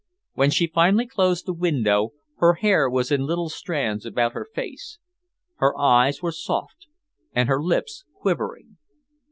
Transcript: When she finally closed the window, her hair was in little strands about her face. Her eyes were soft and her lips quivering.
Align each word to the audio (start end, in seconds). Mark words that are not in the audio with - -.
When 0.33 0.49
she 0.49 0.65
finally 0.65 1.05
closed 1.05 1.45
the 1.45 1.53
window, 1.53 2.13
her 2.39 2.55
hair 2.55 2.89
was 2.89 3.11
in 3.11 3.21
little 3.27 3.49
strands 3.49 4.03
about 4.03 4.33
her 4.33 4.47
face. 4.55 4.97
Her 5.57 5.77
eyes 5.77 6.23
were 6.23 6.31
soft 6.31 6.87
and 7.35 7.47
her 7.47 7.61
lips 7.61 8.03
quivering. 8.15 8.77